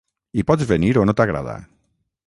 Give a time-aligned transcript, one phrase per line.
[0.41, 1.57] Hi pots venir o no t'agrada?